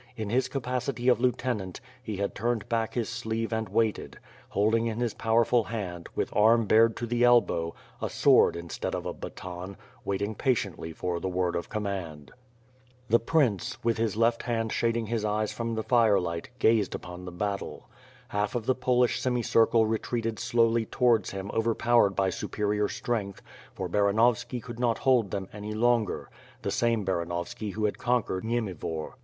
[0.17, 4.17] In his capacity of lieutenant, he had turned back his sleeve and waited;
[4.49, 9.05] holding in his powerful hand, with arm bared to the elbow, a sword instead of
[9.05, 12.31] a baton, waiting patiently for the word of command.
[13.09, 15.87] The prince, with his left hand shading his eyes from the J44 ^^^^^^^^^^^ SWOkD.
[15.89, 17.87] firelight, gazed upon tihe battle.
[18.29, 23.43] Half of the Polish semi circle reti^eated slowly towards him overpowered by superior strength,
[23.75, 26.31] for Baranovski could not hold them any longer;
[26.63, 29.13] the same Baranovski who had conquered Niemivor.